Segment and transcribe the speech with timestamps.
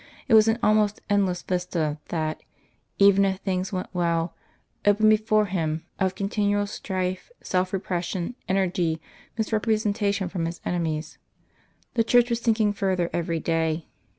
[0.27, 2.41] It was an almost endless vista that
[2.97, 4.35] (even if things went well)
[4.83, 8.99] opened before him, of continual strife, self repression, energy,
[9.37, 11.19] misrepresentation from his enemies.
[11.93, 13.89] The Church was sinking further every day.